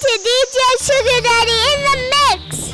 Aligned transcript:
to 0.00 0.18
DJ 0.26 0.58
Sugar 0.80 1.20
Daddy 1.20 1.58
in 1.72 1.80
the 1.86 1.96
mix. 2.12 2.72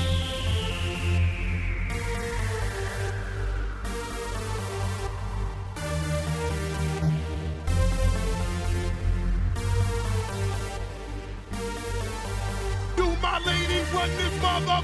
Do 12.97 13.07
my 13.21 13.39
ladies 13.41 13.89
run 13.93 14.11
this 14.11 14.35
mother? 14.41 14.81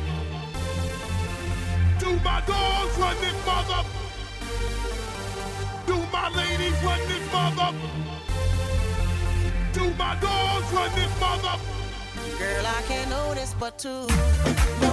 Do 2.01 2.11
my 2.25 2.41
dogs 2.45 2.99
run 2.99 3.17
this 3.21 3.47
mother? 3.47 3.89
Do 5.87 5.97
my 6.13 6.29
ladies 6.31 6.83
run 6.83 7.01
this 7.07 7.33
mother? 7.33 7.79
Do 9.73 9.95
my 9.95 10.17
dogs 10.17 10.73
run 10.73 10.91
this 10.97 11.21
mother? 11.21 11.72
Girl, 12.43 12.67
I 12.67 12.83
can't 12.89 13.09
notice 13.09 13.55
but 13.61 13.79
to. 13.79 14.92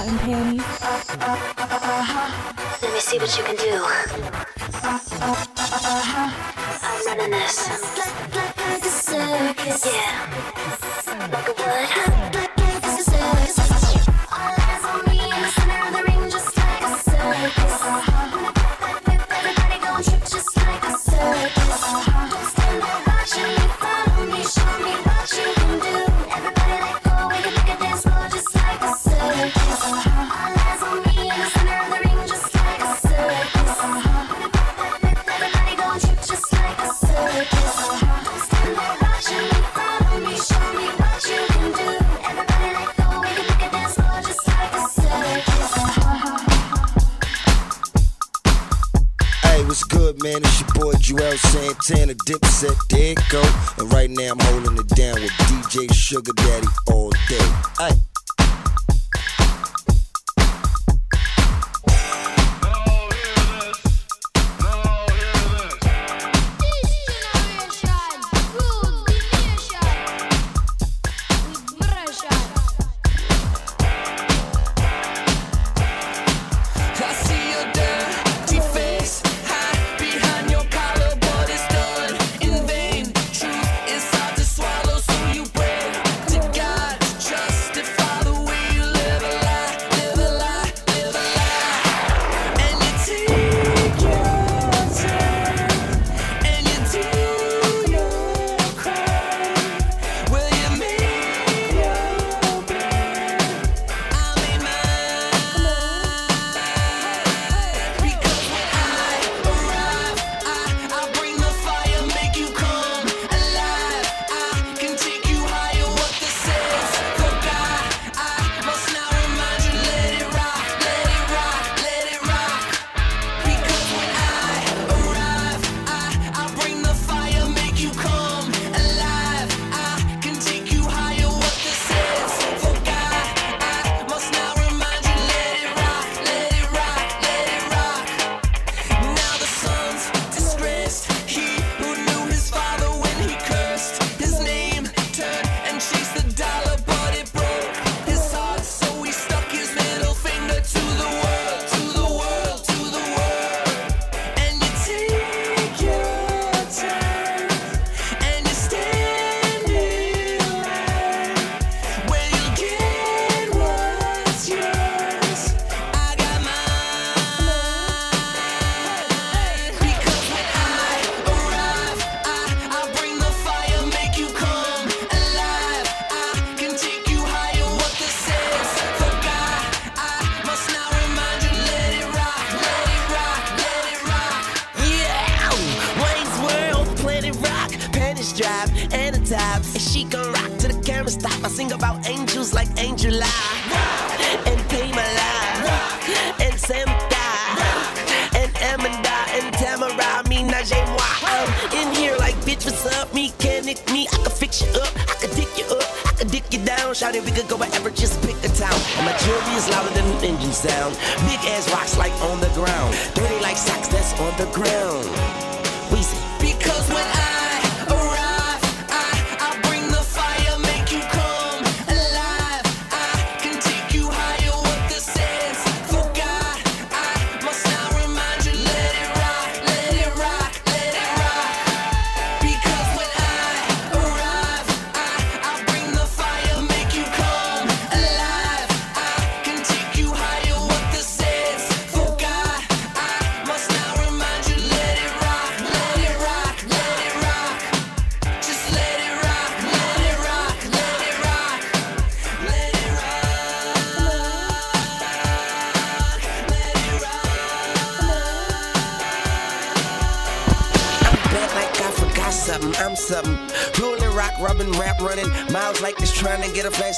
cotton 0.00 0.18
panties. 0.18 0.64
Let 2.82 2.92
me 2.94 3.00
see 3.00 3.18
what 3.18 3.36
you 3.36 3.44
can 3.44 3.56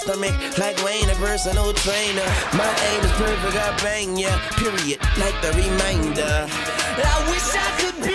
stomach 0.02 0.34
like 0.58 0.76
Wayne, 0.84 1.08
a 1.10 1.14
personal 1.14 1.72
trainer. 1.72 2.26
My 2.54 2.68
aim 2.90 3.00
is 3.04 3.12
perfect, 3.12 3.56
I 3.56 3.76
bang 3.82 4.16
ya, 4.16 4.36
period, 4.58 4.98
like 5.16 5.36
the 5.42 5.52
reminder. 5.54 6.48
I 6.50 7.30
wish 7.30 7.54
I 7.54 7.68
could 7.80 8.04
be. 8.04 8.11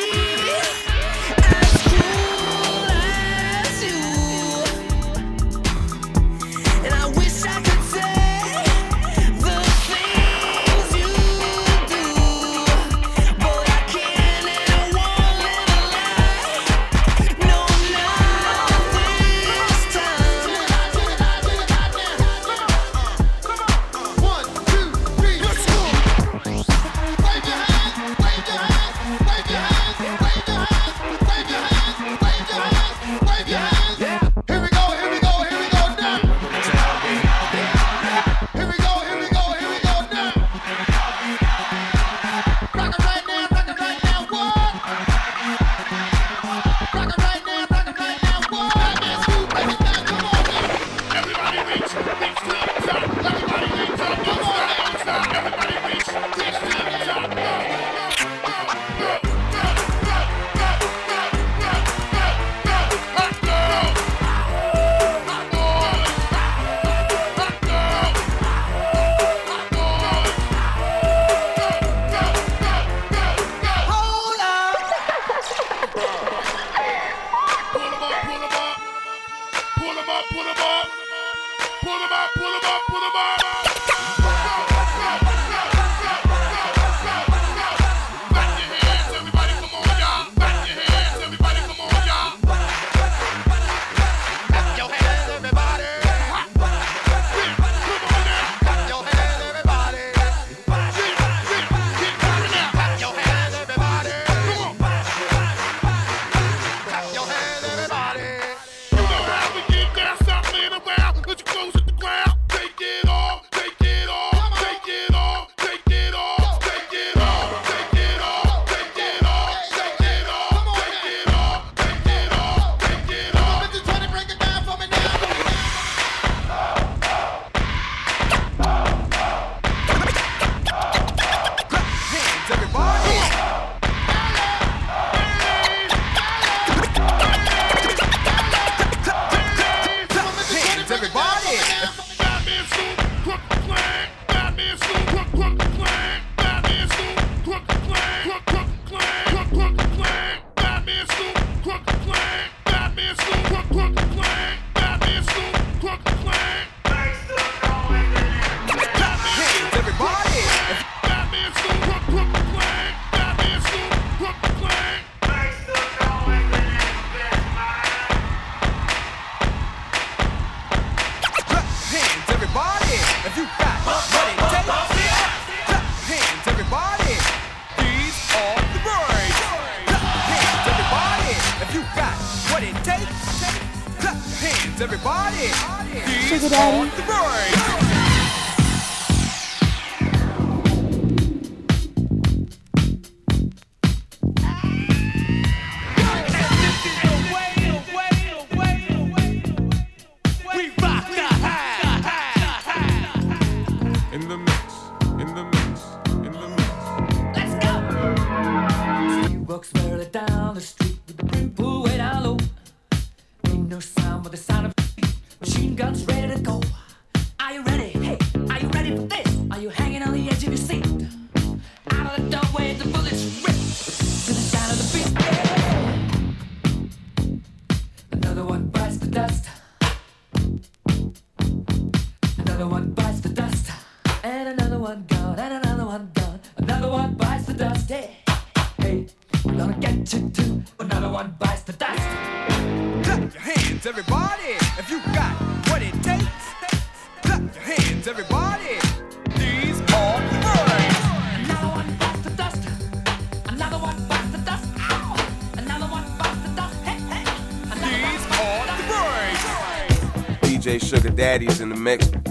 They 260.67 260.79
sugar 260.79 261.09
Daddy's 261.09 261.61
in 261.61 261.69
the 261.69 261.77
mix. 261.77 262.26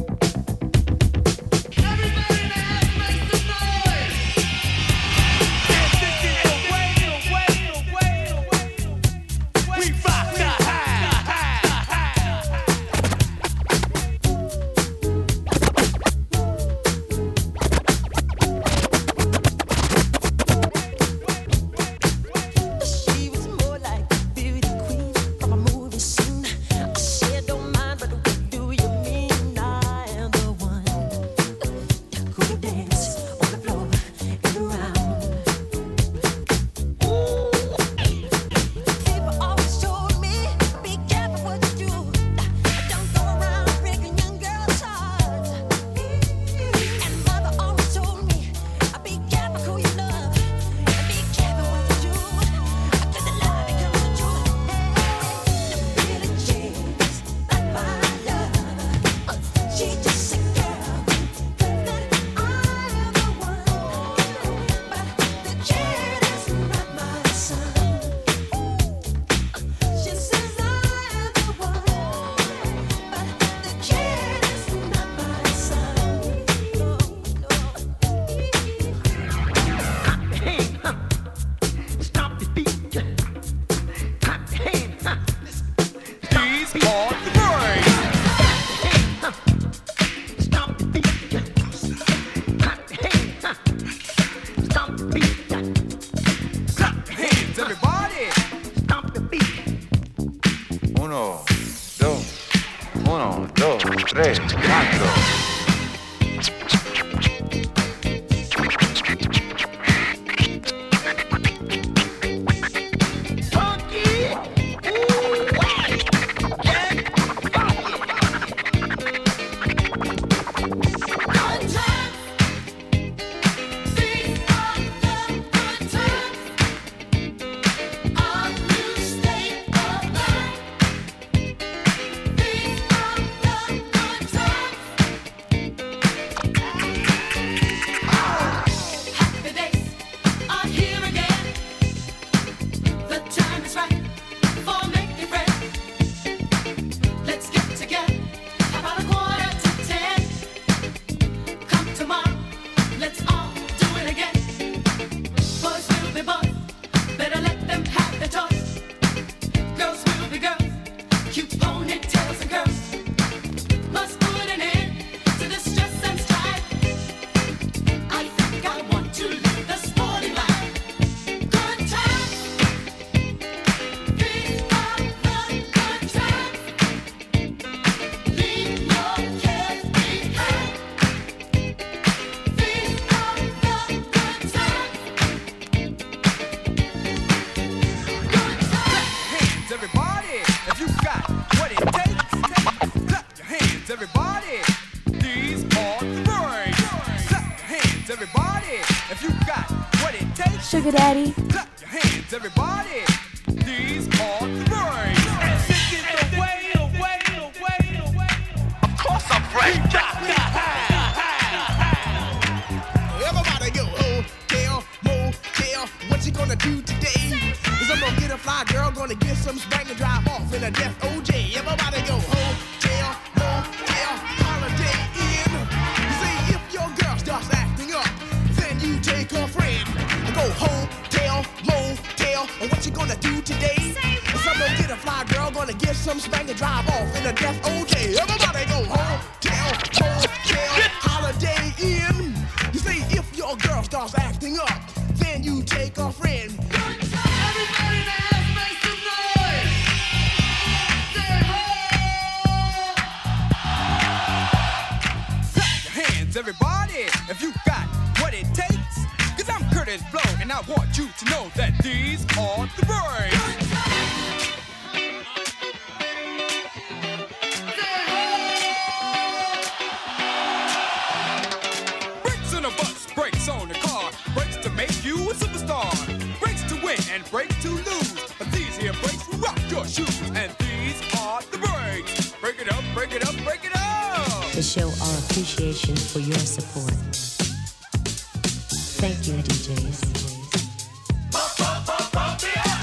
Thank 289.07 289.29
you, 289.29 289.35
DJs. 289.35 290.01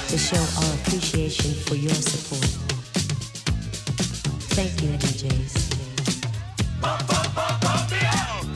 To 0.07 0.17
show 0.17 0.37
our 0.37 0.73
appreciation 0.75 1.51
for 1.65 1.75
your 1.75 1.93
support. 1.93 2.45
Thank 4.55 4.81
you, 4.81 4.91
DJs. 4.99 5.53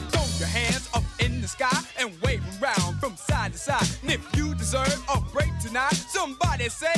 Throw 0.08 0.38
your 0.38 0.48
hands 0.48 0.88
up 0.94 1.04
in 1.20 1.42
the 1.42 1.48
sky 1.48 1.82
and 1.98 2.10
wave 2.22 2.42
around 2.62 3.00
from 3.00 3.18
side 3.18 3.52
to 3.52 3.58
side. 3.58 3.86
And 4.00 4.12
if 4.12 4.34
you 4.34 4.54
deserve 4.54 5.04
a 5.14 5.20
break 5.30 5.50
tonight, 5.60 5.92
somebody 5.92 6.70
say 6.70 6.94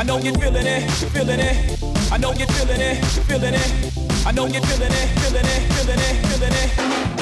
I 0.00 0.02
know 0.02 0.16
you're 0.16 0.32
feeling 0.32 0.66
it, 0.66 0.90
feeling 1.12 1.40
it. 1.40 1.78
I 2.10 2.16
know 2.16 2.32
you're 2.32 2.46
feeling 2.46 2.80
it, 2.80 3.04
feeling 3.28 3.52
it. 3.52 4.26
I 4.26 4.32
know 4.32 4.46
you're 4.46 4.62
feeling 4.62 4.90
it, 4.90 5.08
feeling 5.20 5.44
it, 5.44 5.72
feeling 5.74 5.98
it, 5.98 6.26
feeling 6.26 6.52
it. 6.54 7.19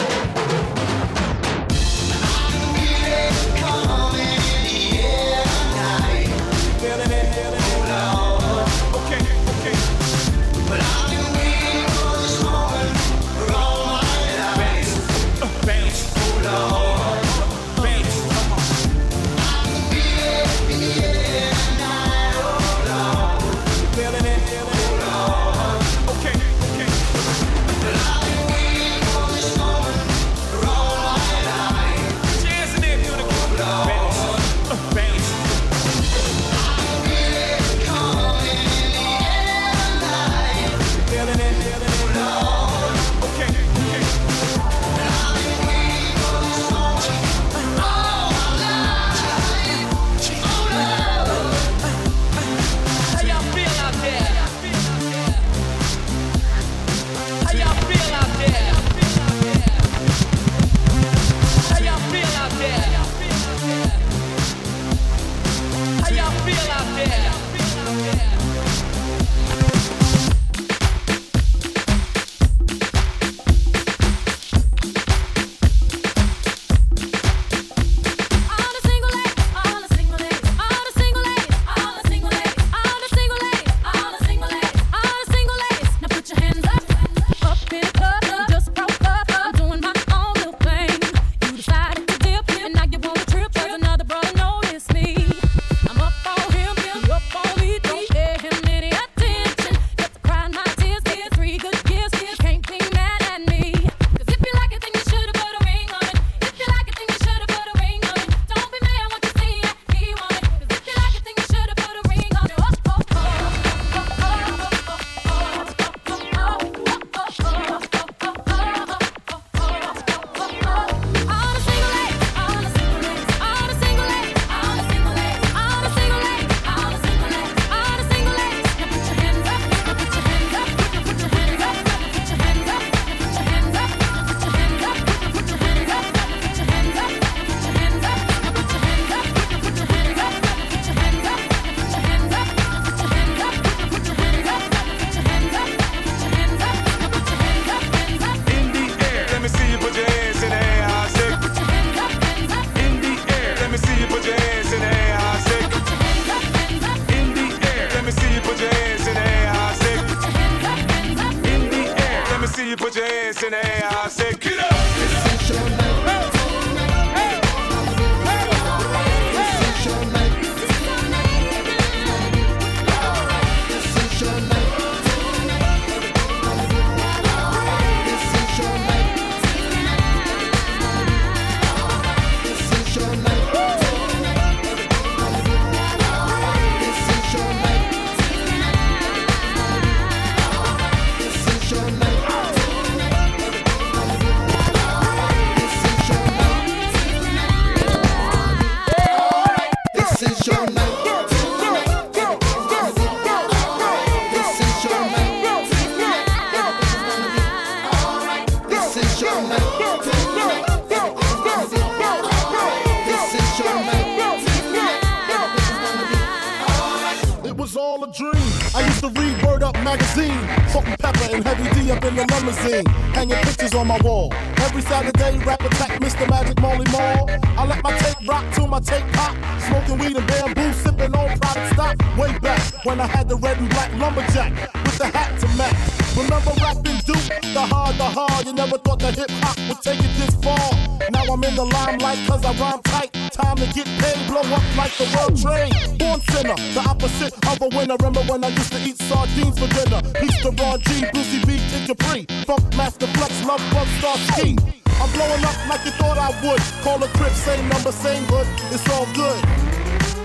To 218.99 219.09
read 219.11 219.41
Word 219.45 219.63
Up 219.63 219.75
magazine, 219.85 220.41
Salt-n-Pepa 220.71 221.33
and 221.33 221.45
Heavy 221.45 221.71
D 221.81 221.93
up 221.93 222.05
in 222.05 222.17
the 222.17 222.27
limousine, 222.35 222.85
hanging 223.15 223.37
pictures 223.37 223.73
on 223.73 223.87
my 223.87 223.97
wall. 224.03 224.33
Every 224.57 224.83
Saturday, 224.83 225.39
rap 225.45 225.61
attack 225.61 226.01
Mr. 226.01 226.29
Magic 226.29 226.61
Marley 226.61 226.85
Marl. 226.91 227.31
I 227.57 227.65
let 227.65 227.81
my 227.85 227.97
tape 227.99 228.29
rock 228.29 228.45
till 228.55 228.67
my 228.67 228.81
tape 228.81 229.07
pop, 229.13 229.37
smoking 229.69 229.99
weed 229.99 230.17
and 230.17 230.27
bamboo, 230.27 230.73
sipping 230.73 231.15
on 231.15 231.39
Private 231.39 231.75
Stock. 231.75 232.19
Way 232.19 232.37
back 232.41 232.85
when 232.85 233.01
I 233.01 233.07
had 233.07 233.29
the 233.29 233.37
red 233.37 233.59
and 233.59 233.71
black 233.71 233.93
lumberjack 233.95 234.53
with 234.85 234.99
the 234.99 235.07
hat 235.07 235.39
to 235.41 235.49
match. 235.57 235.98
Remember 236.19 236.51
rapping 236.59 236.99
Duke, 237.07 237.31
the 237.55 237.63
hard, 237.63 237.95
the 237.95 238.11
hard. 238.11 238.45
You 238.45 238.53
never 238.53 238.77
thought 238.79 238.99
that 238.99 239.15
hip 239.15 239.31
hop 239.39 239.55
would 239.71 239.81
take 239.87 240.03
it 240.03 240.11
this 240.19 240.35
far. 240.43 240.67
Now 241.15 241.23
I'm 241.31 241.45
in 241.45 241.55
the 241.55 241.63
limelight 241.63 242.19
cause 242.27 242.45
I 242.45 242.53
rhyme 242.59 242.83
tight. 242.83 243.15
Time 243.31 243.55
to 243.55 243.67
get 243.71 243.87
paid, 244.03 244.19
blow 244.27 244.43
up 244.43 244.67
like 244.75 244.91
the 244.99 245.07
world 245.15 245.39
trade. 245.39 245.71
Born 245.95 246.19
sinner, 246.35 246.59
the 246.75 246.83
opposite 246.83 247.31
of 247.47 247.63
a 247.63 247.69
winner. 247.71 247.95
Remember 248.03 248.27
when 248.27 248.43
I 248.43 248.49
used 248.49 248.73
to 248.75 248.83
eat 248.83 248.99
sardines 248.99 249.63
for 249.63 249.71
dinner? 249.71 250.03
Peace 250.19 250.43
to 250.43 250.51
Ron 250.59 250.83
G, 250.91 251.07
Brucey 251.15 251.39
B, 251.47 251.63
Kid 251.71 251.87
Capri. 251.87 252.27
Funkmaster 252.43 253.07
Flex, 253.15 253.33
Love 253.47 253.63
Bug 253.71 253.87
Star 254.03 254.19
Ski. 254.35 254.59
I'm 254.99 255.11
blowing 255.15 255.45
up 255.47 255.59
like 255.71 255.87
you 255.87 255.95
thought 256.03 256.19
I 256.19 256.35
would. 256.43 256.63
Call 256.83 256.99
a 256.99 257.07
crib, 257.15 257.31
same 257.31 257.69
number, 257.71 257.93
same 257.95 258.27
hood. 258.27 258.47
It's 258.75 258.83
all 258.91 259.07
good. 259.15 259.39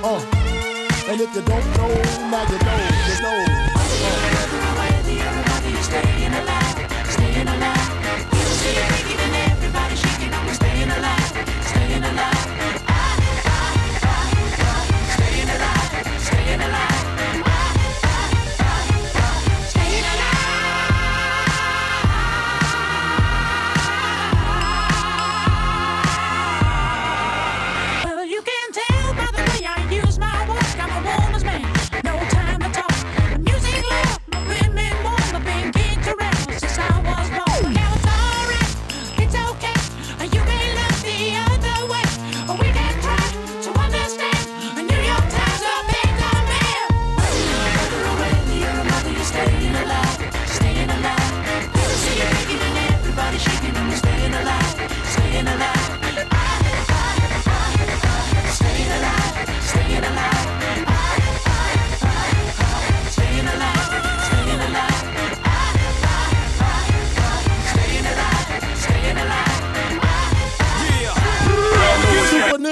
Uh. 0.02 0.26
And 1.06 1.22
if 1.22 1.30
you 1.36 1.42
don't 1.46 1.68
know, 1.78 1.94
now 2.34 2.50
you 2.50 2.58
know, 2.66 2.82
you 3.14 3.22
know. 3.22 4.33
Well, 5.92 6.24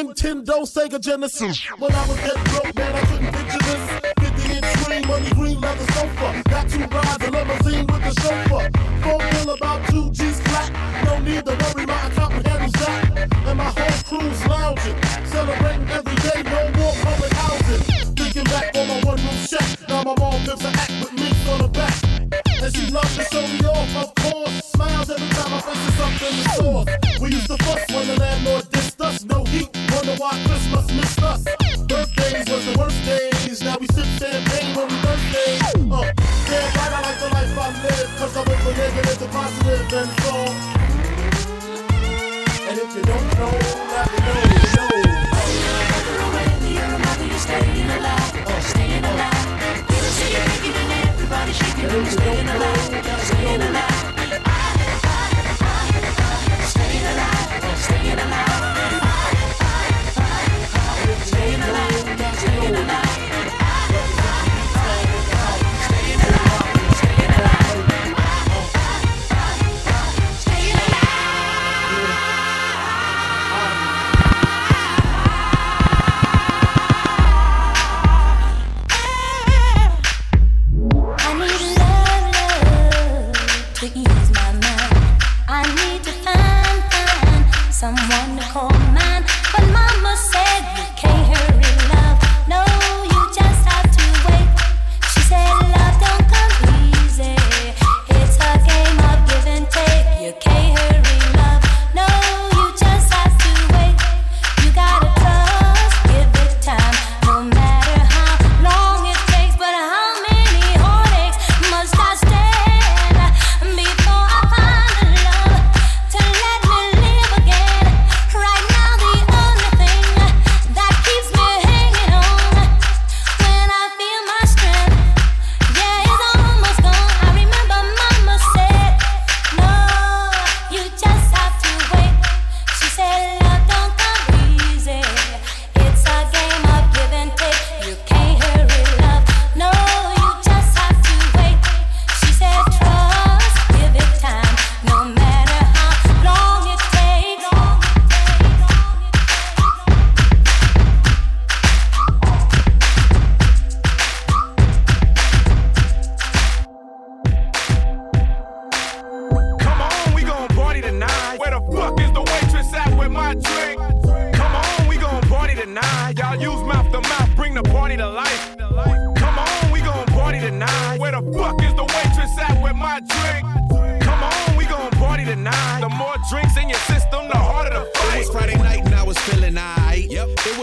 Nintendo, 0.01 0.65
Sega 0.65 0.99
Genesis. 0.99 1.61
When 1.77 1.91
I 1.93 2.07
was 2.07 2.17
get 2.17 2.43
broke, 2.45 2.75
man, 2.75 2.95
I 2.95 3.01
couldn't 3.05 3.31
picture 3.33 3.63
this. 3.69 3.83
50 4.19 4.53
inch 4.57 4.65
screen, 4.81 5.07
money 5.07 5.29
green 5.31 5.61
leather 5.61 5.85
sofa. 5.93 6.41
Got 6.49 6.69
two 6.69 6.85
rides, 6.85 7.23
a 7.23 7.29
limousine 7.29 7.85
with 7.85 8.01
the 8.01 8.13
chauffeur. 8.21 8.69
Phone 9.03 9.29
bill 9.29 9.53
about 9.53 9.87
two 9.89 10.09
G's 10.11 10.39
flat. 10.41 10.73
No 11.05 11.19
need 11.19 11.45
to 11.45 11.53
worry, 11.53 11.85
my 11.85 12.07
accountant 12.07 12.47
handles 12.47 12.71
that. 12.81 13.29
And 13.45 13.57
my 13.57 13.69
whole 13.77 14.01
crew's 14.09 14.45
lounging. 14.47 14.97
Celebrating 15.25 15.89
every 15.89 16.15
day, 16.15 16.41
no 16.49 16.61
more 16.81 16.93
public 17.05 17.33
housing. 17.33 17.83
Thinking 18.15 18.45
back 18.45 18.75
on 18.75 18.87
my 18.87 18.99
one 19.05 19.17
room 19.21 19.39
shack. 19.45 19.69
Now 19.87 20.01
my 20.01 20.15
mom 20.17 20.43
lives 20.45 20.65
an 20.65 20.73
act 20.81 20.93
with 20.99 21.13
me 21.13 21.29
on 21.51 21.59
the 21.61 21.67
back. 21.67 21.93
And 22.63 22.75
she 22.75 22.89
loves 22.89 23.15
to 23.17 23.23
show 23.25 23.45
me 23.45 23.59
off, 23.69 23.95
of 24.01 24.15
course. 24.15 24.65
Smiles 24.65 25.09
every 25.11 25.29
time 25.29 25.53
I 25.53 25.61
face 25.61 25.93
something 25.93 26.27
in 26.27 26.43
the 26.43 26.49
store. 26.57 26.85
We 27.21 27.29
used 27.35 27.47
to 27.47 27.57
fuss 27.57 27.90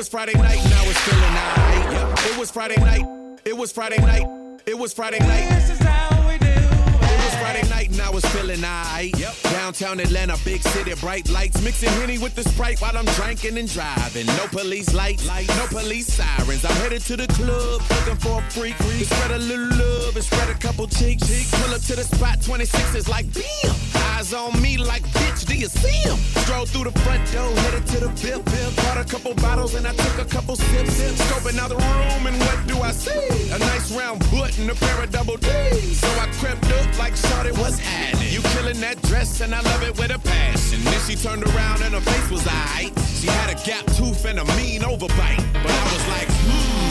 was 0.09 0.25
Friday 0.25 0.39
night 0.39 0.59
and 0.65 0.73
I 0.73 0.87
was 0.87 0.97
feeling 0.99 1.23
aight. 1.23 1.93
Yep. 1.93 2.33
It 2.33 2.39
was 2.39 2.51
Friday 2.51 2.77
night. 2.77 3.39
It 3.45 3.57
was 3.57 3.73
Friday 3.73 3.99
night. 3.99 4.27
It 4.65 4.79
was 4.79 4.95
Friday 4.95 5.19
night. 5.19 5.49
This 5.51 5.71
is 5.71 5.79
how 5.81 6.27
we 6.27 6.39
do. 6.39 6.47
It 6.47 7.19
was 7.25 7.35
Friday 7.37 7.69
night 7.69 7.91
I 8.09 8.11
was 8.11 8.25
feeling 8.25 8.61
aight. 8.61 9.19
Yep. 9.19 9.35
Downtown 9.53 10.01
Atlanta, 10.01 10.39
big 10.43 10.63
city, 10.63 10.95
bright 10.95 11.29
lights, 11.29 11.61
mixing 11.63 11.91
henny 12.01 12.17
with 12.17 12.35
the 12.35 12.43
sprite 12.43 12.81
while 12.81 12.97
I'm 12.97 13.05
drinking 13.05 13.59
and 13.59 13.71
driving. 13.71 14.25
No 14.25 14.47
police 14.47 14.95
lights, 14.95 15.27
no 15.29 15.67
police 15.69 16.07
sirens. 16.07 16.65
I'm 16.65 16.75
headed 16.77 17.03
to 17.03 17.17
the 17.19 17.27
club, 17.27 17.83
looking 17.91 18.17
for 18.17 18.41
a 18.41 18.51
freak. 18.51 18.79
To 18.79 19.05
spread 19.05 19.33
a 19.33 19.39
little 19.39 19.69
love 19.77 20.17
and 20.17 20.25
spread 20.25 20.49
a 20.49 20.55
couple 20.55 20.87
cheeks. 20.87 21.51
Pull 21.51 21.75
up 21.75 21.83
to 21.83 21.97
the 21.97 22.05
spot, 22.05 22.41
26 22.41 22.95
is 22.95 23.09
like 23.11 23.27
bam. 23.35 23.77
Eyes 24.17 24.33
on 24.33 24.59
me 24.63 24.79
like 24.79 25.03
bitch, 25.09 25.45
do 25.45 25.55
you 25.55 25.69
see 25.69 26.09
him? 26.09 26.17
Stroll 26.43 26.65
through 26.65 26.91
the 26.91 26.99
front 27.01 27.31
door, 27.31 27.53
headed 27.69 27.87
to 27.89 28.01
the 28.01 28.09
bip 28.25 28.43
bip. 28.47 28.77
Bought 28.77 28.97
a 28.97 29.05
couple 29.05 29.35
bottles 29.35 29.75
and 29.75 29.87
I 29.87 29.93
took 29.93 30.19
a 30.19 30.25
couple 30.25 30.57
sips. 30.57 30.99
Scoping 31.29 31.59
out 31.59 31.69
the 31.69 31.77
room 31.77 32.27
and 32.27 32.41
what 32.41 32.67
do 32.67 32.81
I 32.81 32.91
see? 32.91 33.51
A 33.53 33.59
nice 33.59 33.93
round 33.93 34.21
butt 34.31 34.57
and 34.57 34.71
a 34.71 34.75
pair 34.75 35.05
of 35.05 35.11
double 35.11 35.37
D's. 35.37 36.01
So 36.01 36.09
I 36.19 36.27
crept 36.41 36.65
up 36.73 36.99
like 36.99 37.15
Shorty 37.15 37.53
was 37.53 37.79
happening. 37.99 38.33
You 38.33 38.41
killing 38.55 38.81
that 38.81 39.01
dress 39.03 39.41
and 39.41 39.55
I 39.55 39.61
love 39.61 39.83
it 39.83 39.97
with 39.99 40.11
a 40.11 40.19
passion. 40.19 40.83
Then 40.85 41.01
she 41.07 41.15
turned 41.17 41.45
around 41.45 41.83
and 41.83 41.95
her 41.95 42.01
face 42.01 42.31
was 42.31 42.43
aight. 42.45 42.93
She 43.21 43.27
had 43.27 43.51
a 43.51 43.57
gap 43.65 43.85
tooth 43.97 44.25
and 44.25 44.39
a 44.39 44.45
mean 44.57 44.83
overbite. 44.83 45.43
But 45.53 45.73
I 45.73 45.85
was 45.93 46.05
like, 46.15 46.29
hmm. 46.47 46.89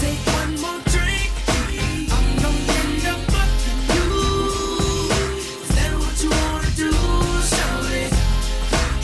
Take 0.00 0.20
one 0.38 0.54
more 0.60 0.80
drink. 0.94 1.30
I'm 2.16 2.28
gonna 2.42 2.78
end 2.80 3.04
up 3.12 3.20
you. 3.94 4.06
Is 5.62 5.70
that 5.76 5.92
what 6.02 6.16
you 6.22 6.30
wanna 6.30 6.70
do? 6.76 6.90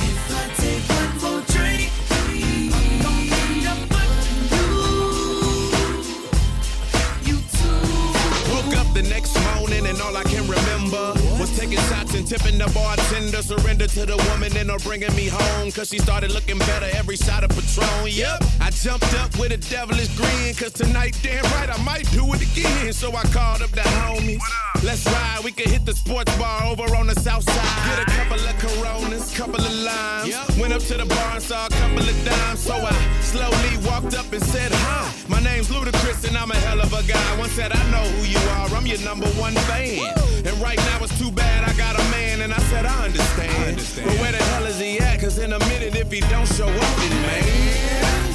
If 0.08 0.22
I 0.30 0.44
take 0.62 0.84
one 0.98 1.14
more 1.24 1.42
drink, 1.54 1.90
I'm 2.78 2.90
gonna 3.04 3.42
end 3.42 3.66
up 3.72 3.80
you. 4.54 4.66
You 7.28 7.36
too. 7.56 7.82
Woke 8.52 8.74
up 8.76 8.88
the 8.94 9.02
next 9.08 9.39
morning 9.70 9.86
and 9.90 10.00
all 10.00 10.16
I 10.16 10.24
can 10.24 10.46
remember 10.48 11.19
taking 11.70 11.88
shots 11.88 12.14
and 12.14 12.26
tipping 12.26 12.58
the 12.58 12.70
bartender. 12.74 13.42
Surrender 13.42 13.86
to 13.86 14.06
the 14.06 14.16
woman 14.30 14.56
and 14.56 14.70
her 14.70 14.78
bringing 14.78 15.14
me 15.14 15.28
home. 15.28 15.70
Cause 15.70 15.88
she 15.88 15.98
started 15.98 16.32
looking 16.32 16.58
better 16.58 16.88
every 16.96 17.16
shot 17.16 17.44
of 17.44 17.50
Patron. 17.50 18.08
Yep. 18.08 18.42
I 18.60 18.70
jumped 18.70 19.12
up 19.14 19.36
with 19.38 19.52
a 19.52 19.56
devilish 19.56 20.14
grin. 20.16 20.54
Cause 20.54 20.72
tonight, 20.72 21.18
damn 21.22 21.44
right, 21.54 21.70
I 21.70 21.82
might 21.82 22.10
do 22.10 22.32
it 22.34 22.42
again. 22.42 22.92
So 22.92 23.14
I 23.14 23.22
called 23.24 23.62
up 23.62 23.70
the 23.70 23.82
homies. 23.82 24.40
Let's 24.82 25.06
ride. 25.06 25.40
We 25.44 25.52
could 25.52 25.68
hit 25.68 25.84
the 25.84 25.94
sports 25.94 26.36
bar 26.38 26.64
over 26.64 26.94
on 26.96 27.06
the 27.06 27.14
south 27.14 27.44
side. 27.44 27.86
Get 27.86 28.08
a 28.08 28.10
couple 28.18 28.40
of 28.40 28.58
coronas, 28.58 29.36
couple 29.36 29.60
of 29.60 29.72
limes. 29.72 30.58
Went 30.58 30.72
up 30.72 30.82
to 30.82 30.96
the 30.96 31.06
bar 31.06 31.34
and 31.34 31.42
saw 31.42 31.66
a 31.66 31.70
couple 31.70 32.08
of 32.08 32.24
dimes. 32.24 32.60
So 32.60 32.74
I 32.74 32.92
slowly 33.20 33.76
walked 33.86 34.14
up 34.14 34.32
and 34.32 34.42
said, 34.42 34.72
Hi, 34.72 35.12
my 35.28 35.40
name's 35.40 35.68
Ludacris 35.68 36.26
and 36.26 36.36
I'm 36.36 36.50
a 36.50 36.56
hell 36.56 36.80
of 36.80 36.92
a 36.92 37.02
guy. 37.04 37.38
One 37.38 37.48
said, 37.50 37.72
I 37.72 37.90
know 37.90 38.04
who 38.16 38.26
you 38.26 38.38
are. 38.58 38.68
I'm 38.76 38.86
your 38.86 39.00
number 39.00 39.28
one 39.40 39.54
fan. 39.68 40.00
And 40.46 40.56
right 40.60 40.78
now 40.78 41.04
it's 41.04 41.18
too 41.18 41.30
bad 41.30 41.59
I 41.64 41.72
got 41.74 41.98
a 41.98 42.04
man. 42.10 42.40
And 42.42 42.52
I 42.52 42.58
said, 42.70 42.86
I 42.86 43.04
understand. 43.04 43.76
But 43.76 44.14
where 44.20 44.32
the 44.32 44.42
hell 44.50 44.66
is 44.66 44.78
he 44.78 44.98
at? 45.00 45.20
Cause 45.20 45.38
in 45.38 45.52
a 45.52 45.58
minute, 45.58 45.94
if 45.94 46.10
he 46.10 46.20
don't 46.20 46.46
show 46.48 46.68
up, 46.68 46.96
then 46.96 47.22
man. 47.22 48.29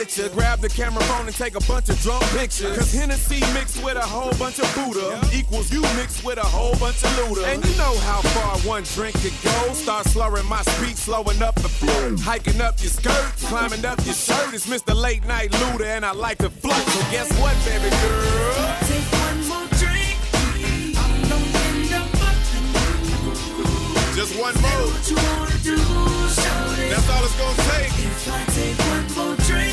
Home, 0.00 0.06
then 0.06 0.08
I'll 0.08 0.08
split 0.08 0.18
you. 0.18 0.28
Grab 0.34 0.60
the 0.60 0.68
camera 0.68 1.02
phone 1.04 1.26
and 1.26 1.36
take 1.36 1.54
a 1.54 1.60
bunch 1.66 1.88
of 1.88 2.00
drunk 2.00 2.22
pictures. 2.36 2.76
Cause 2.76 2.92
Hennessy 2.92 3.40
mixed 3.52 3.82
with 3.84 3.96
a 3.96 4.00
whole 4.00 4.32
bunch 4.38 4.58
of 4.58 4.72
Buddha 4.74 5.20
equals 5.34 5.72
you 5.72 5.82
mixed 5.96 6.24
with 6.24 6.38
a 6.38 6.44
whole 6.44 6.74
bunch 6.78 7.02
of 7.02 7.10
Luda. 7.18 7.44
And 7.52 7.64
you 7.64 7.76
know 7.76 7.96
how 8.00 8.20
far 8.32 8.58
one 8.68 8.84
drink 8.94 9.20
could 9.20 9.34
go. 9.42 9.72
Start 9.72 10.06
slurring 10.06 10.46
my 10.46 10.62
speech, 10.62 10.96
slowing 10.96 11.42
up 11.42 11.54
the 11.56 11.68
flow. 11.68 12.16
Hiking 12.18 12.60
up 12.60 12.80
your 12.80 12.90
skirt, 12.90 13.32
climbing 13.48 13.84
up 13.84 13.98
your 14.04 14.14
shirt. 14.14 14.54
It's 14.54 14.66
Mr. 14.66 14.94
Late 14.94 15.24
Night 15.26 15.50
Luda 15.50 15.84
and 15.84 16.04
I 16.04 16.12
like 16.12 16.38
to 16.38 16.50
flirt. 16.50 16.74
So 16.74 17.00
guess 17.10 17.30
what, 17.40 17.54
baby 17.64 17.90
girl? 17.90 18.76
Take 18.88 19.04
one 19.12 19.40
more 19.48 19.68
drink. 19.78 20.18
I'm 20.96 21.12
end 21.20 21.92
up 21.92 22.10
you. 22.54 22.70
Just 24.16 24.38
one 24.38 24.54
more. 24.60 24.86
what 24.92 25.10
you 25.10 25.16
wanna 25.16 25.58
do, 25.62 25.76
shorty? 25.76 26.88
That's 26.88 27.08
all 27.10 27.24
it's 27.24 27.36
gonna 27.38 27.56
take. 27.72 27.92
If 28.20 28.28
I 28.28 28.44
take 28.52 28.78
one 28.78 29.06
more 29.16 29.36
drink, 29.46 29.69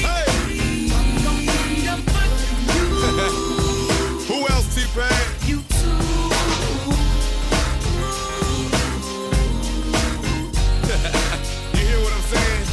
You 4.95 5.03
you 5.03 5.63
hear 11.85 11.99
what 12.01 12.13
I'm 12.13 12.21
saying? 12.21 12.67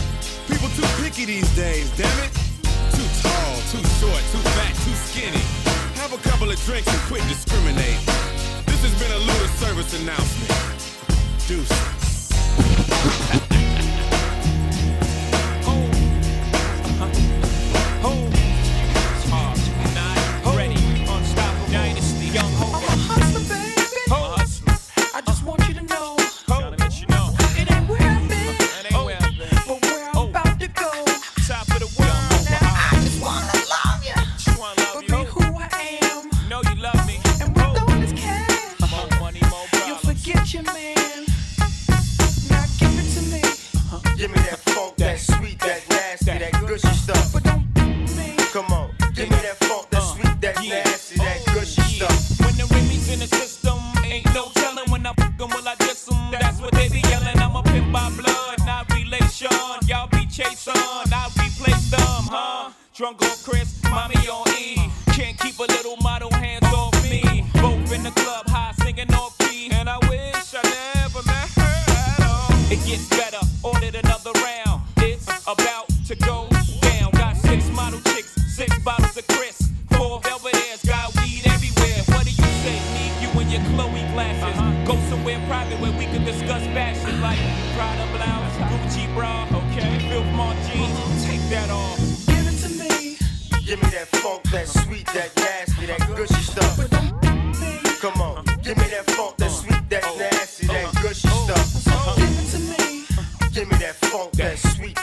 People 0.48 0.68
too 0.70 0.86
picky 1.02 1.24
these 1.26 1.54
days, 1.54 1.90
damn 1.96 2.18
it. 2.24 2.32
Too 2.92 3.08
tall, 3.20 3.56
too 3.70 3.84
short, 4.00 4.22
too 4.32 4.42
fat, 4.56 4.74
too 4.84 4.94
skinny. 4.94 5.44
Have 6.00 6.12
a 6.12 6.18
couple 6.28 6.50
of 6.50 6.58
drinks 6.64 6.88
and 6.88 7.00
quit 7.02 7.22
discriminate. 7.28 7.98
This 8.66 8.82
has 8.82 8.94
been 8.98 9.12
a 9.12 9.20
Luda 9.20 9.48
service 9.58 9.92
announcement. 10.00 10.50
Deuces. 11.46 13.40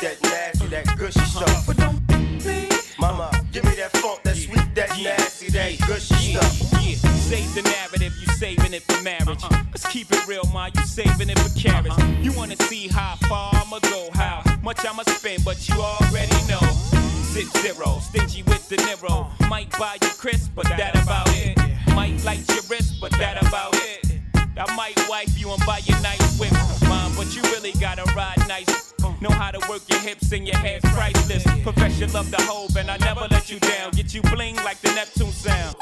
that 0.01 0.21
nasty, 0.23 0.67
that 0.67 0.97
gushy 0.97 1.19
stuff. 1.19 1.43
Uh-huh. 1.47 1.61
But 1.67 1.77
don't 1.77 2.45
me. 2.45 2.67
Mama, 2.99 3.29
give 3.51 3.63
me 3.63 3.75
that 3.75 3.91
funk, 3.97 4.23
that 4.23 4.35
sweet, 4.35 4.75
that 4.75 4.89
nasty, 5.01 5.49
that 5.49 5.77
gushy 5.87 6.33
stuff. 6.33 6.73
Yeah, 6.81 6.95
save 6.95 7.53
the 7.53 7.61
narrative, 7.61 8.13
you 8.19 8.27
saving 8.33 8.73
it 8.73 8.83
for 8.83 9.01
marriage. 9.03 9.43
Uh-huh. 9.43 9.63
Let's 9.69 9.85
keep 9.87 10.11
it 10.11 10.27
real, 10.27 10.43
ma, 10.51 10.69
you 10.75 10.83
saving 10.85 11.29
it 11.29 11.37
for 11.39 11.59
carrots. 11.59 11.97
Uh-huh. 11.97 12.15
You 12.21 12.31
wanna 12.33 12.55
see 12.57 12.87
how 12.87 13.15
far 13.27 13.51
I'ma 13.53 13.79
go, 13.79 14.09
how 14.13 14.43
much 14.63 14.83
I'ma 14.85 15.03
spend, 15.03 15.45
but 15.45 15.69
you 15.69 15.75
already 15.75 16.35
know. 16.49 16.61
Sit 17.31 17.47
zero, 17.57 17.99
stingy 18.01 18.43
with 18.43 18.67
the 18.69 18.77
Niro. 18.77 19.29
Might 19.49 19.71
buy 19.77 19.97
you 20.01 20.09
crisp, 20.17 20.51
but 20.55 20.65
that 20.65 20.95
about 21.01 21.29
it. 21.37 21.57
Might 21.95 22.23
light 22.25 22.47
your 22.49 22.63
wrist, 22.69 22.95
but 22.99 23.11
that 23.13 23.37
about 23.47 23.75
it. 23.75 24.19
I 24.57 24.75
might 24.75 24.99
wipe 25.07 25.29
you 25.37 25.51
and 25.51 25.65
buy 25.65 25.79
you 25.85 25.93
night 26.01 26.20
Know 29.21 29.29
how 29.29 29.51
to 29.51 29.59
work 29.69 29.83
your 29.87 29.99
hips 29.99 30.31
and 30.31 30.47
your 30.47 30.57
head's 30.57 30.83
priceless. 30.95 31.43
Profession 31.61 32.11
love 32.11 32.31
the 32.31 32.41
hove, 32.41 32.75
and 32.75 32.89
I 32.89 32.97
never 32.97 33.27
let 33.29 33.51
you 33.51 33.59
down. 33.59 33.91
Get 33.91 34.15
you 34.15 34.21
bling 34.23 34.55
like 34.55 34.81
the 34.81 34.91
Neptune 34.95 35.29
sound. 35.29 35.75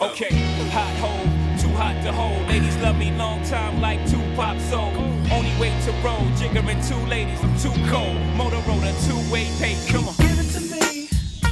Okay, 0.00 0.32
hot 0.72 0.96
hole, 0.96 1.26
too 1.60 1.68
hot 1.76 2.02
to 2.04 2.10
hold. 2.10 2.40
Ladies 2.48 2.74
love 2.78 2.96
me 2.96 3.10
long 3.18 3.44
time 3.44 3.82
like 3.82 4.00
two 4.08 4.22
pop 4.34 4.58
soul. 4.72 4.88
Only 5.30 5.52
way 5.60 5.76
to 5.84 5.92
roll, 6.00 6.24
jiggering 6.40 6.80
two 6.88 6.96
ladies, 7.06 7.38
I'm 7.44 7.54
too 7.58 7.76
cold. 7.90 8.16
Motorola, 8.40 8.92
two 9.06 9.30
way 9.30 9.44
pay, 9.60 9.76
come 9.92 10.08
on. 10.08 10.14
Give 10.16 10.40
it 10.40 10.48
to 10.56 10.60
me. 10.72 11.08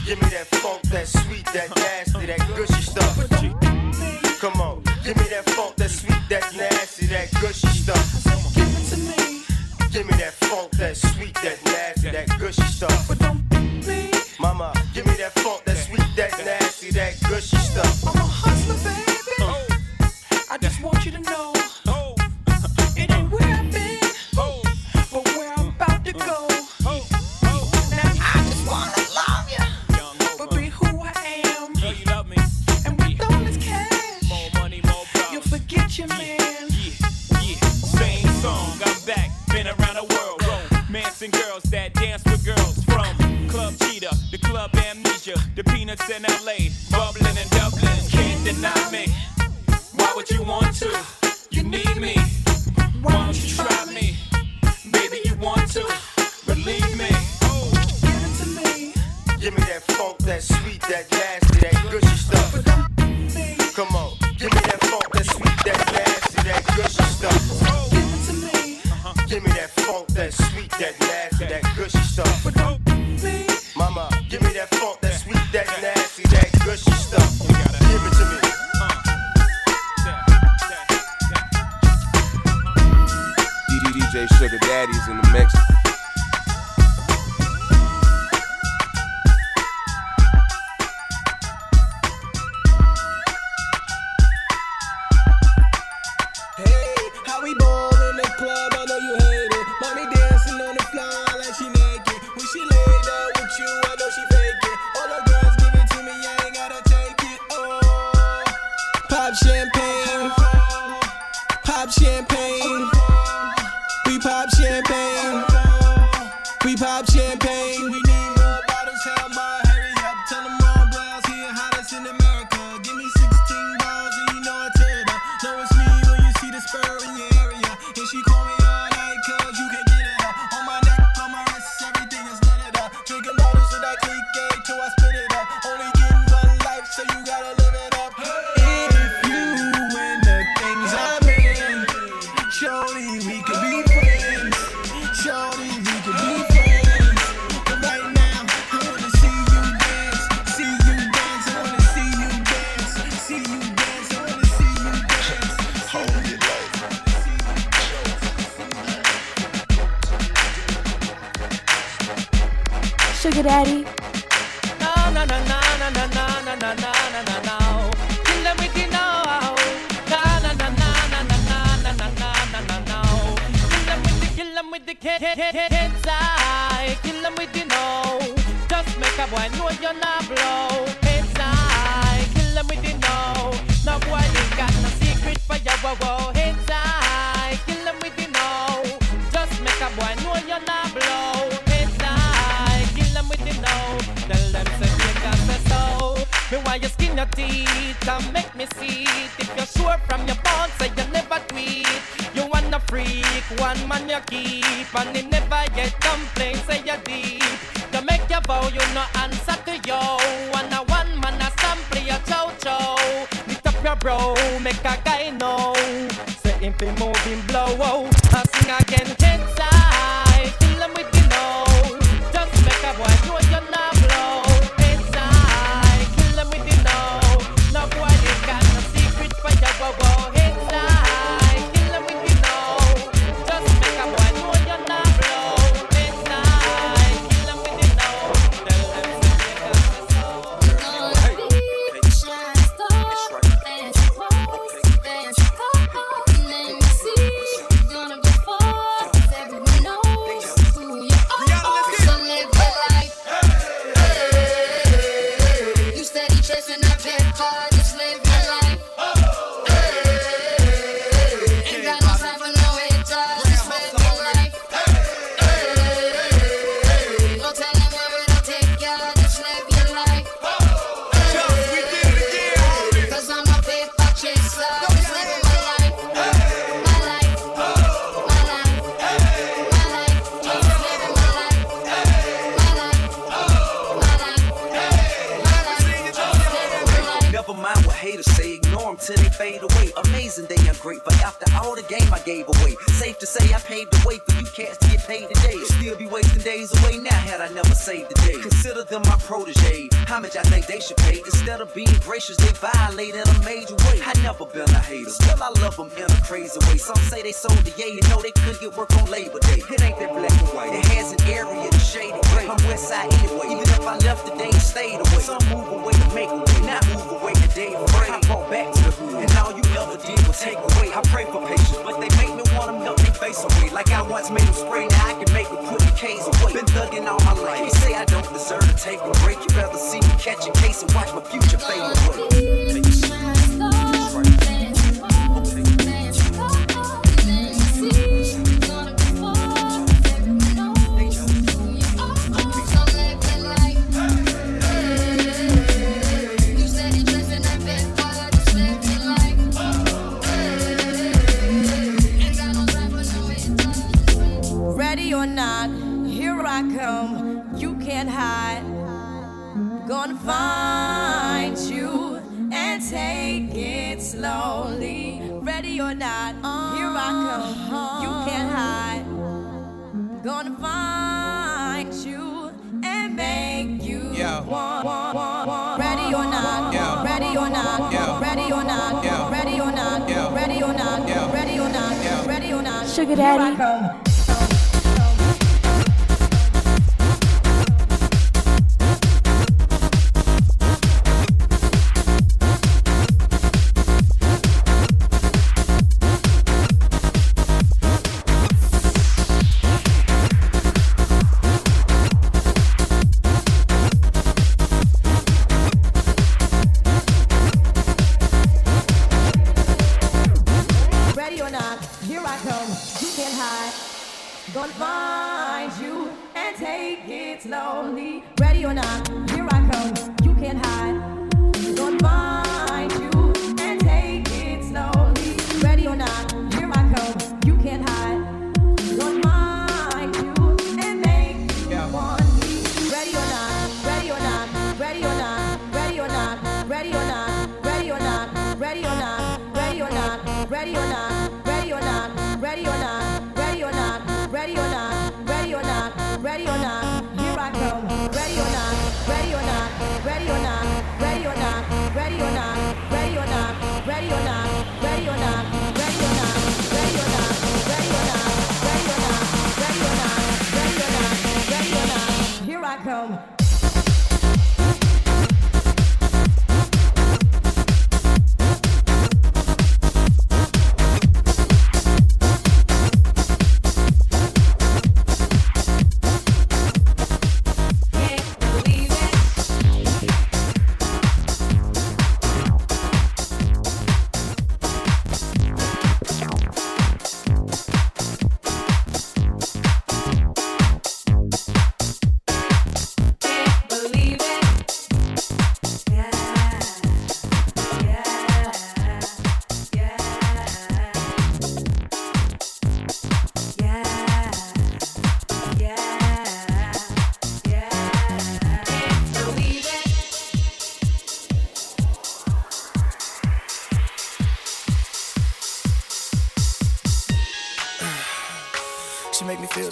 Give 0.06 0.22
me 0.22 0.28
that 0.30 0.46
funk, 0.46 0.80
that 0.88 1.06
sweet, 1.08 1.44
that 1.52 1.70
uh-huh. 1.70 1.84
nasty, 1.84 2.24
that 2.24 2.40
gushy 2.56 2.80
stuff. 2.80 3.14
Come 4.40 4.60
on, 4.62 4.82
give 5.04 5.16
me 5.18 5.24
that 5.28 5.44
funk, 5.50 5.76
that 5.76 5.90
sweet, 5.90 6.22
that 6.30 6.56
nasty, 6.56 7.04
that 7.08 7.30
gushy 7.32 7.68
stuff. 7.68 8.24
Give 8.54 8.64
it 8.66 8.88
to 8.94 8.96
me. 8.96 9.28
Give 9.90 10.06
me 10.06 10.12
that 10.18 10.34
funk, 10.34 10.70
that 10.72 10.96
sweet. 10.96 11.17
But 12.80 13.18
don't 13.18 13.88
me, 13.88 14.12
mama. 14.38 14.77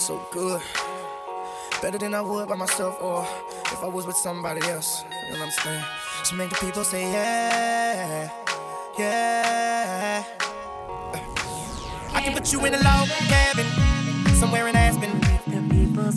so 0.06 0.22
good. 0.30 0.62
Better 1.82 1.98
than 1.98 2.14
I 2.14 2.20
would 2.20 2.48
by 2.48 2.54
myself 2.54 2.96
or 3.02 3.26
if 3.72 3.82
I 3.82 3.88
was 3.88 4.06
with 4.06 4.16
somebody 4.16 4.60
else. 4.68 5.02
You 5.02 5.32
know 5.32 5.40
what 5.40 5.46
I'm 5.46 5.50
saying? 5.50 5.84
She 6.22 6.36
make 6.36 6.50
the 6.50 6.54
people 6.64 6.84
say, 6.84 7.10
yeah, 7.10 8.30
yeah. 8.96 10.24
I 12.14 12.20
can 12.22 12.32
put 12.34 12.52
you 12.52 12.64
in 12.66 12.74
a 12.74 12.82
log 12.84 13.08
cabin, 13.26 13.66
somewhere 14.36 14.68
in 14.68 14.76
Aspen. 14.76 15.10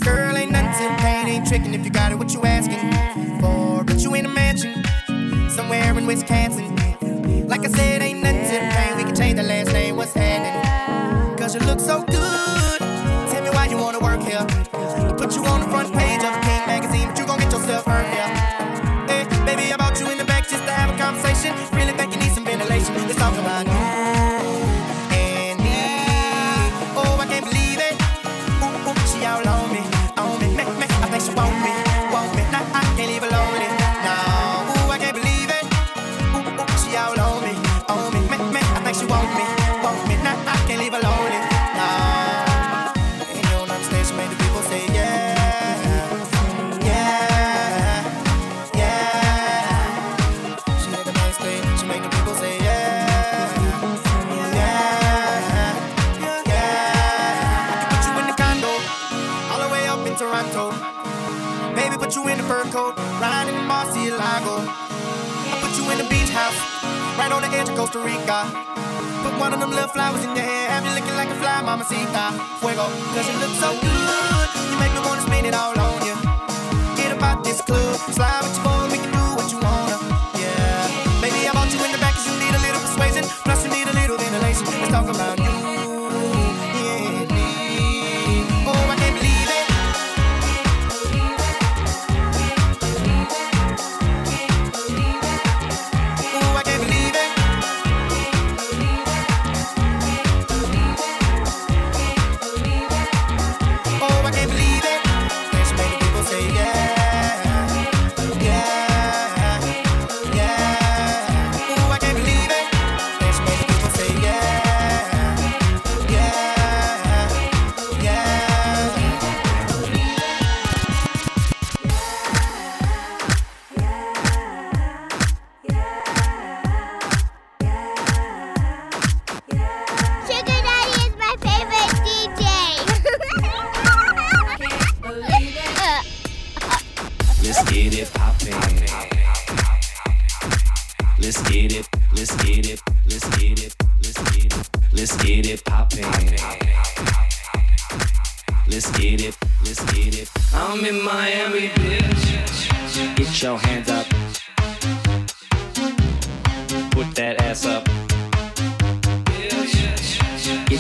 Girl, 0.02 0.38
ain't 0.38 0.52
nothing 0.52 0.96
pain, 0.98 1.28
ain't 1.28 1.48
tricking 1.48 1.74
if 1.74 1.84
you 1.84 1.90
got 1.90 2.12
it, 2.12 2.20
what 2.20 2.32
you 2.32 2.44
asking 2.44 2.92
for. 3.42 3.84
But 3.86 4.04
you 4.04 4.14
in 4.14 4.28
a 4.28 4.30
mansion, 4.30 4.84
somewhere 5.50 5.98
in 5.98 6.06
Wisconsin. 6.06 6.79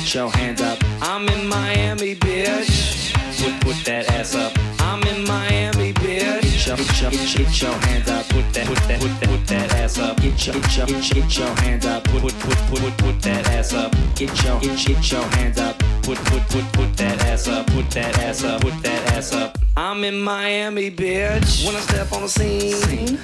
Put 0.09 0.15
your 0.15 0.31
hands 0.31 0.59
up. 0.59 0.79
I'm 1.01 1.29
in 1.29 1.47
Miami, 1.47 2.15
bitch. 2.15 3.13
Put, 3.37 3.61
put 3.61 3.85
that 3.85 4.09
ass 4.09 4.33
up. 4.33 4.53
I'm 4.79 5.03
in 5.03 5.23
Miami, 5.25 5.93
bitch. 5.93 6.41
Get, 6.65 6.77
get, 6.79 7.11
get, 7.11 7.37
get 7.37 7.61
your 7.61 7.73
hands 7.73 8.09
up. 8.09 8.27
Put 8.29 8.51
that, 8.53 8.65
put 8.65 8.77
that, 8.87 8.99
put 8.99 9.19
that, 9.19 9.29
put 9.29 9.45
that 9.45 9.71
ass 9.75 9.99
up. 9.99 10.17
Get 10.17 10.47
your, 10.47 10.55
get 10.55 10.77
your, 10.77 10.87
get, 10.87 11.37
your 11.37 11.55
hands 11.61 11.85
up. 11.85 12.03
Put, 12.05 12.23
put, 12.23 12.33
put, 12.39 12.57
put, 12.57 12.79
put, 12.79 12.97
put 12.97 13.21
that 13.21 13.47
ass 13.51 13.73
up. 13.73 13.91
Get 14.15 14.43
your, 14.43 14.59
get, 14.59 14.79
get 14.83 15.11
your 15.11 15.23
hands 15.37 15.59
up. 15.59 15.77
Put, 16.01 16.17
put, 16.17 16.41
put, 16.49 16.65
put 16.71 16.97
that 16.97 17.21
ass 17.25 17.47
up. 17.47 17.67
Put 17.67 17.91
that 17.91 18.17
ass 18.17 18.43
up. 18.43 18.61
Put 18.61 18.81
that 18.81 19.13
ass 19.13 19.31
up. 19.33 19.59
I'm 19.77 20.03
in 20.03 20.19
Miami, 20.19 20.89
bitch. 20.89 21.63
When 21.67 21.75
I 21.75 21.81
step 21.81 22.11
on 22.13 22.23
the 22.23 22.29
scene, 22.29 23.19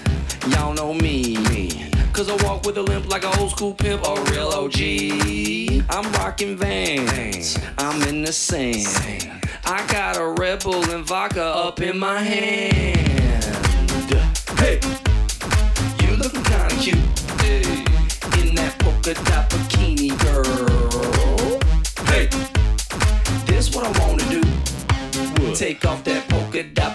y'all 0.52 0.76
know 0.76 0.94
me. 0.94 1.36
me. 1.50 1.95
Cause 2.16 2.30
I 2.30 2.48
walk 2.48 2.66
with 2.66 2.78
a 2.78 2.82
limp 2.82 3.10
like 3.10 3.26
an 3.26 3.40
old 3.40 3.52
school 3.52 3.74
pimp 3.74 4.02
a 4.08 4.14
real 4.32 4.48
OG. 4.48 4.80
I'm 5.90 6.10
rocking 6.14 6.56
vans, 6.56 7.60
I'm 7.78 8.02
in 8.04 8.22
the 8.22 8.32
sand. 8.32 9.42
I 9.66 9.86
got 9.88 10.16
a 10.16 10.26
Red 10.26 10.64
Bull 10.64 10.82
and 10.92 11.06
vodka 11.06 11.44
up 11.44 11.82
in 11.82 12.00
my 12.00 12.22
hand. 12.22 13.44
Hey, 14.58 14.80
you 16.00 16.16
looking 16.16 16.42
kinda 16.44 16.74
cute 16.80 16.96
hey. 17.42 17.64
in 18.40 18.56
that 18.56 18.76
polka 18.80 19.14
dot 19.26 19.50
bikini, 19.50 20.18
girl. 20.24 21.60
Hey, 22.06 22.28
this 23.46 23.76
what 23.76 23.86
I 23.86 23.92
wanna 24.00 24.24
do. 24.30 25.54
Take 25.54 25.84
off 25.84 26.06
that 26.06 26.30
polka 26.30 26.64
dot 26.64 26.95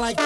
Like. 0.00 0.25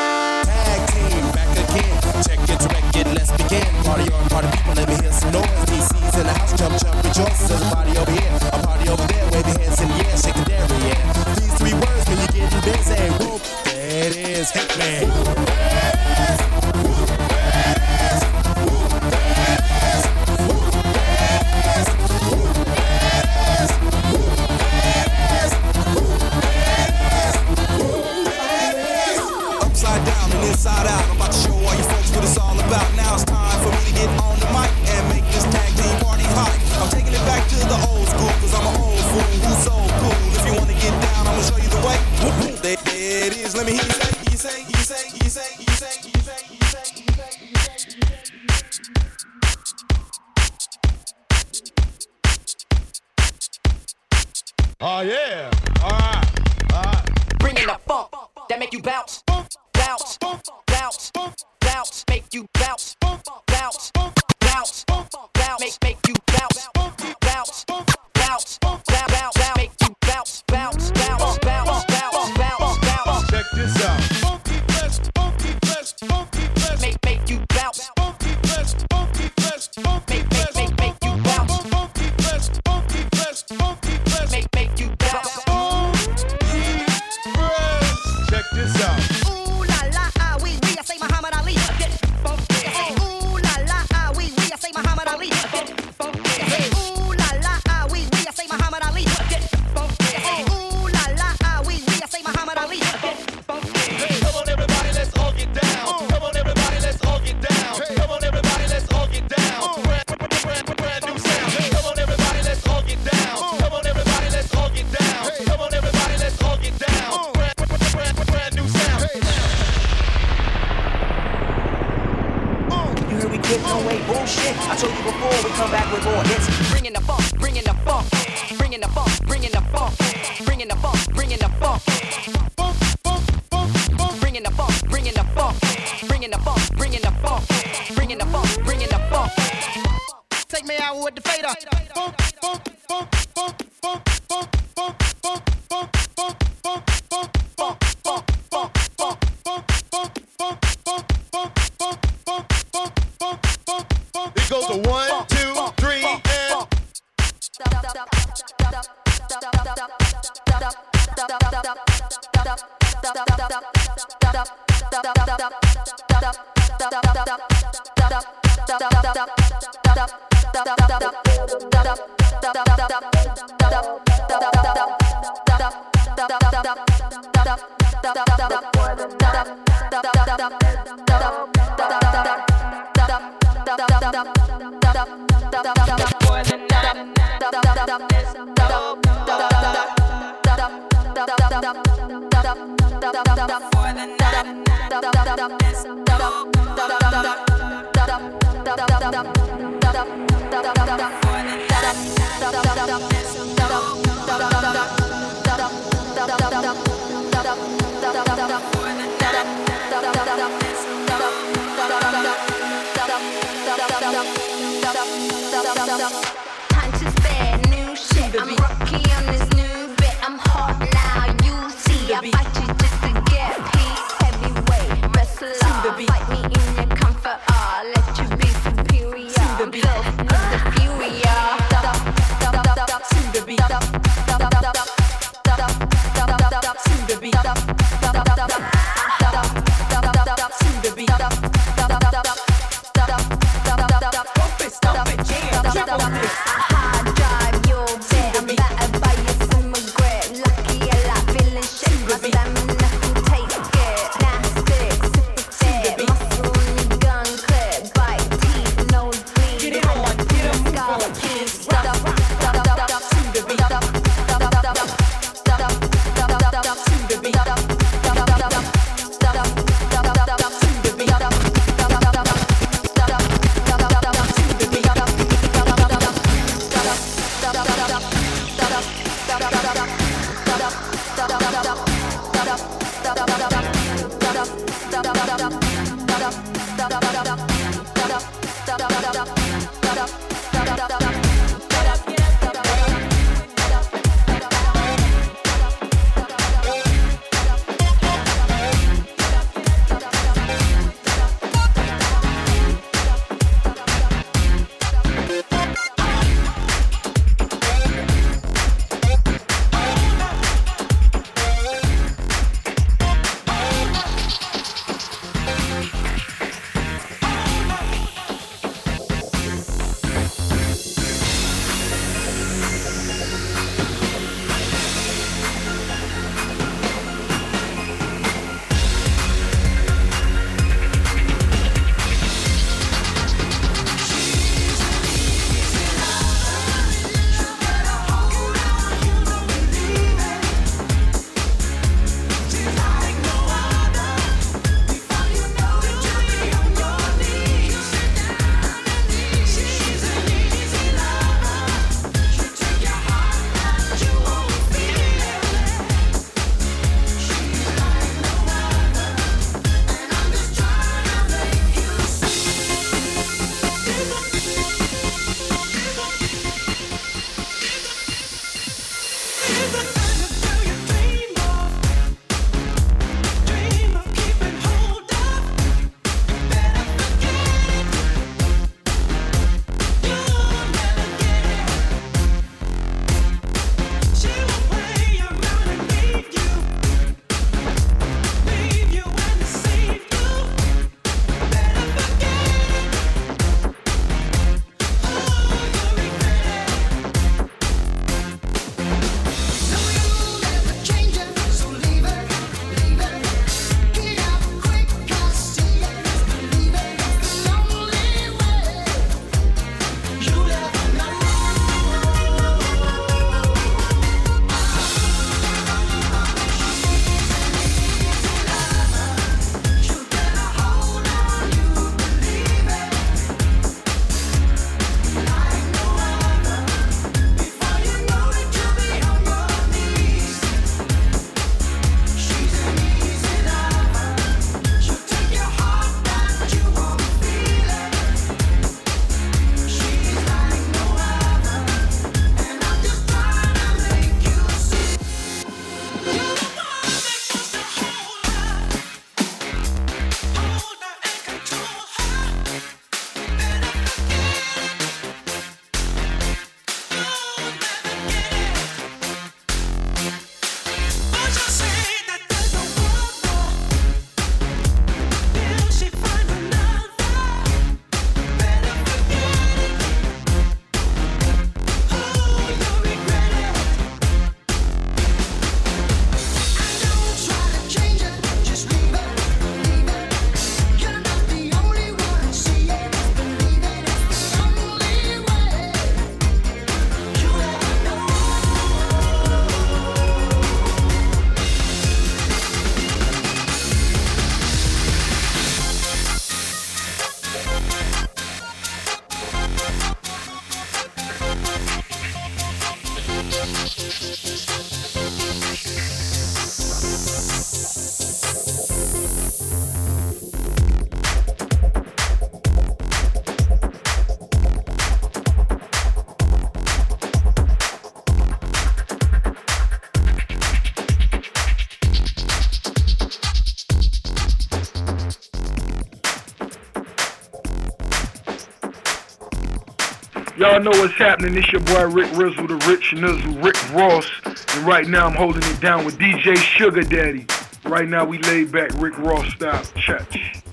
Y'all 530.60 530.72
know 530.74 530.78
what's 530.82 530.92
happening. 530.92 531.38
It's 531.38 531.50
your 531.52 531.62
boy 531.62 531.86
Rick 531.86 532.10
Rizzle, 532.10 532.46
the 532.46 532.56
Rich 532.68 532.92
Nizzle, 532.94 533.42
Rick 533.42 533.56
Ross. 533.72 534.06
And 534.54 534.66
right 534.66 534.86
now 534.86 535.06
I'm 535.06 535.14
holding 535.14 535.42
it 535.42 535.58
down 535.58 535.86
with 535.86 535.96
DJ 535.96 536.36
Sugar 536.36 536.82
Daddy. 536.82 537.24
Right 537.64 537.88
now 537.88 538.04
we 538.04 538.18
lay 538.18 538.44
back 538.44 538.70
Rick 538.74 538.98
Ross 538.98 539.26
style. 539.32 539.64
Chat. 539.76 540.49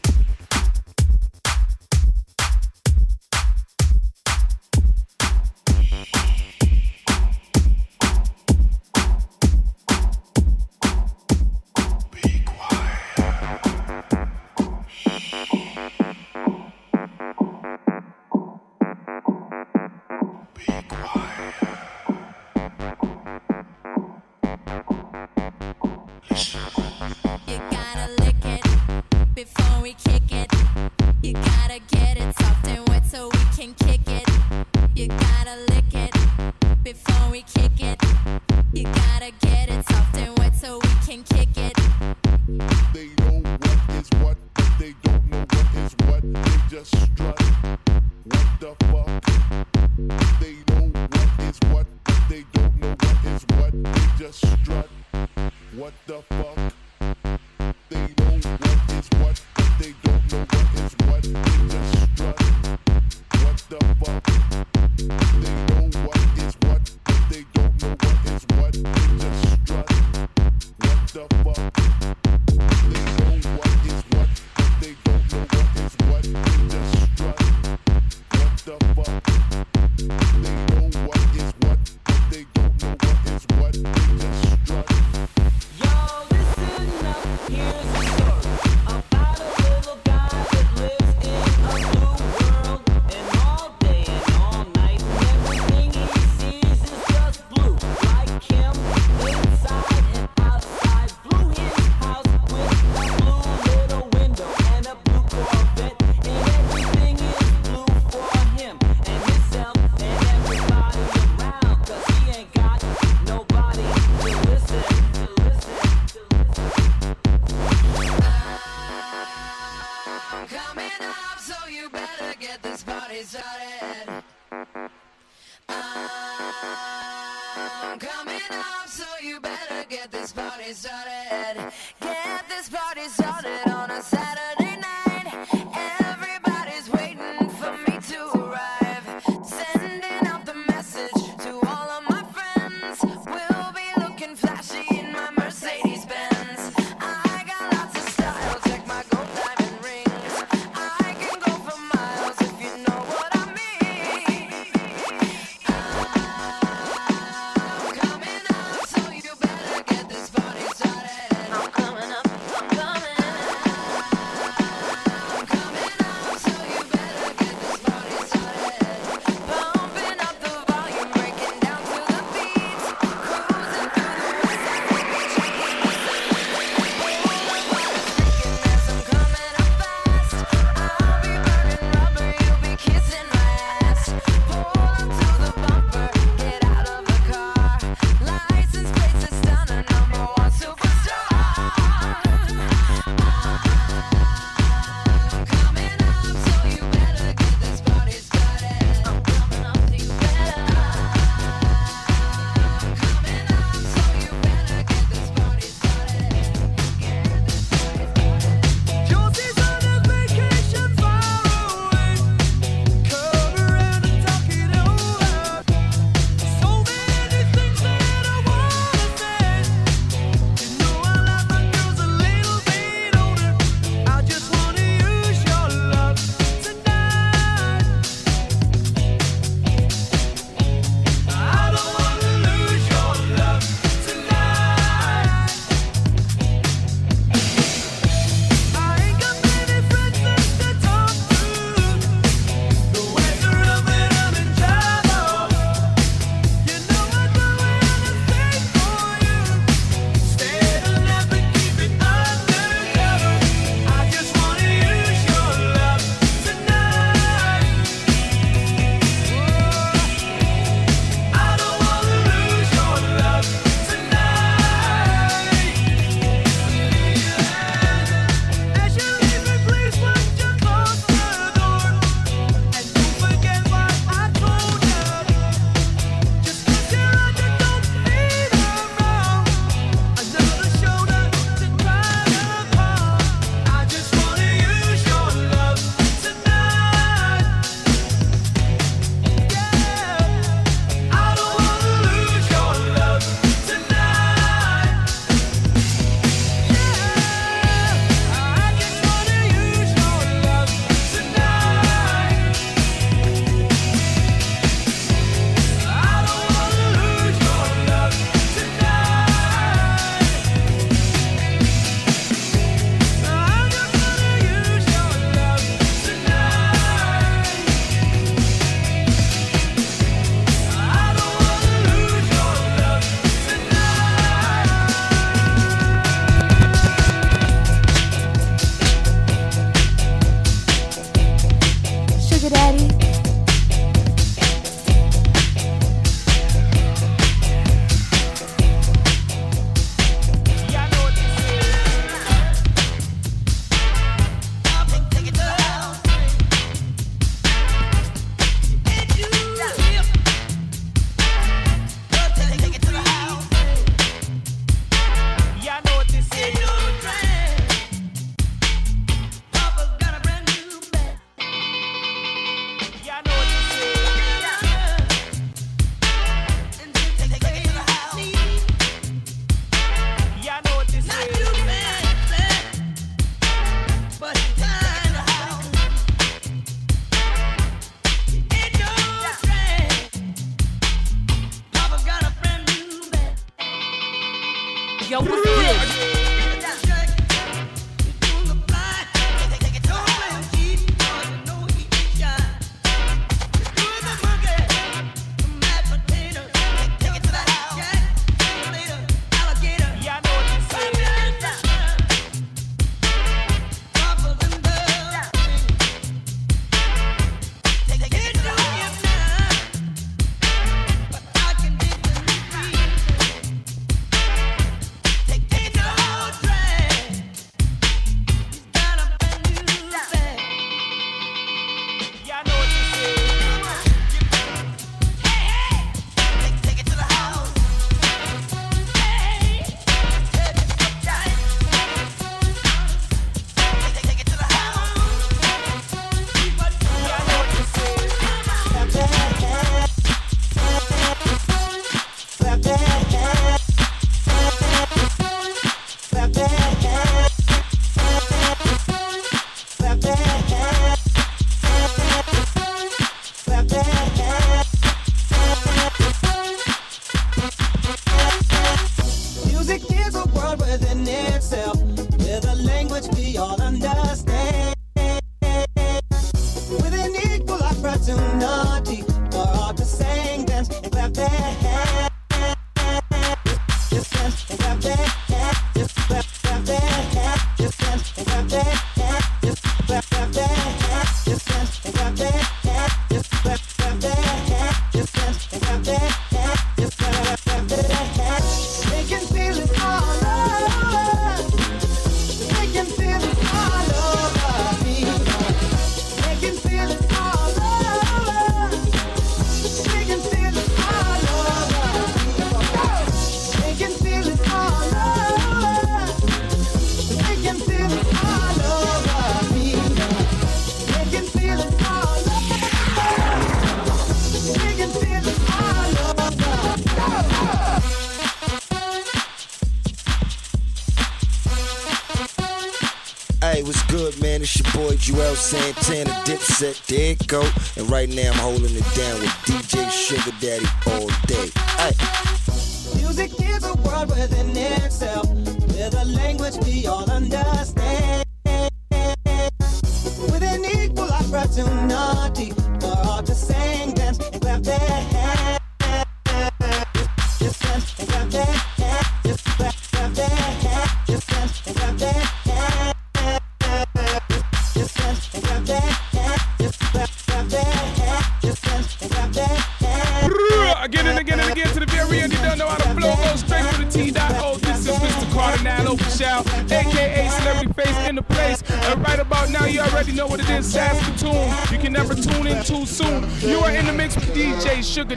Juelz 525.07 525.38
Santana, 525.38 526.09
Dipset, 526.25 526.85
there 526.88 527.11
it 527.11 527.27
go. 527.27 527.41
And 527.77 527.89
right 527.89 528.09
now 528.09 528.29
I'm 528.29 528.39
holding 528.39 528.75
it 528.75 528.84
down 528.93 529.21
with 529.21 529.31
DJ 529.45 529.89
Sugar 529.89 530.35
Daddy 530.41 530.65
all 530.85 531.07
day. 531.27 531.56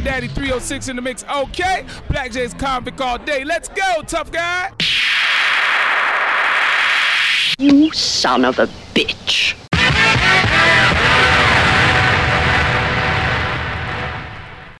Sugar 0.00 0.10
Daddy 0.10 0.28
306 0.28 0.88
in 0.88 0.96
the 0.96 1.02
mix. 1.02 1.24
Okay, 1.24 1.84
Black 2.08 2.32
Jay's 2.32 2.54
convict 2.54 3.00
all 3.00 3.18
day. 3.18 3.44
Let's 3.44 3.68
go, 3.68 4.02
tough 4.06 4.32
guy. 4.32 4.72
You 7.58 7.92
son 7.92 8.44
of 8.44 8.58
a 8.58 8.66